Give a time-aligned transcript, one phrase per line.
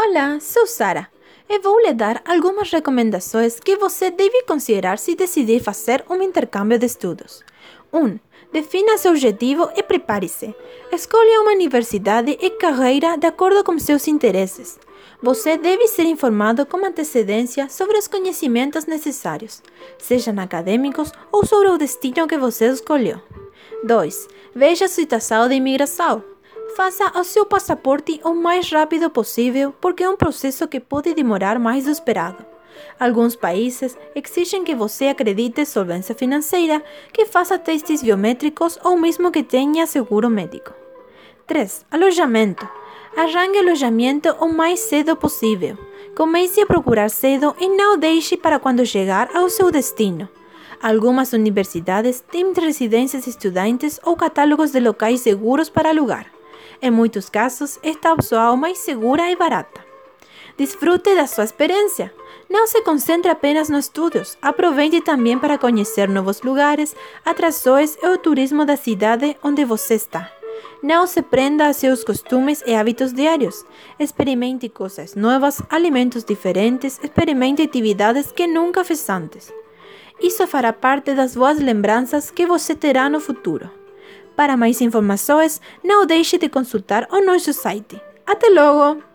[0.00, 1.08] Olá, sou Sara
[1.48, 6.78] e vou lhe dar algumas recomendações que você deve considerar se decidir fazer um intercâmbio
[6.78, 7.42] de estudos.
[7.92, 7.98] 1.
[7.98, 8.20] Um,
[8.52, 10.54] defina seu objetivo e prepare-se.
[10.92, 14.78] Escolha uma universidade e carreira de acordo com seus interesses.
[15.20, 19.60] Você deve ser informado com antecedência sobre os conhecimentos necessários,
[19.98, 23.20] sejam acadêmicos ou sobre o destino que você escolheu.
[23.82, 24.28] 2.
[24.54, 26.22] Veja a situação de imigração.
[26.78, 31.58] Faça o seu passaporte o mais rápido possível, porque é um processo que pode demorar
[31.58, 32.46] mais do esperado.
[33.00, 36.80] Alguns países exigem que você acredite solvência financeira,
[37.12, 40.72] que faça testes biométricos ou mesmo que tenha seguro médico.
[41.48, 41.84] 3.
[41.90, 42.68] Alojamento.
[43.16, 45.76] Arranque alojamento o mais cedo possível.
[46.16, 50.28] Comece a procurar cedo e não deixe para quando chegar ao seu destino.
[50.80, 56.37] Algumas universidades têm residências estudantes ou catálogos de locais seguros para alugar.
[56.80, 59.84] Em muitos casos, esta opção é mais segura e barata.
[60.56, 62.12] Desfrute da sua experiência.
[62.48, 68.18] Não se concentre apenas nos estudos, aproveite também para conhecer novos lugares, atrações e o
[68.18, 70.30] turismo da cidade onde você está.
[70.82, 73.64] Não se prenda a seus costumes e hábitos diários.
[73.98, 79.52] Experimente coisas novas, alimentos diferentes, experimente atividades que nunca fez antes.
[80.20, 83.77] Isso fará parte das boas lembranças que você terá no futuro.
[84.38, 88.00] Para mais informações, não deixe de consultar o nosso site.
[88.24, 89.07] Até logo!